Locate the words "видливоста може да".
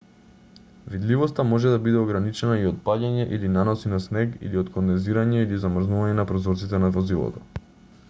0.93-1.81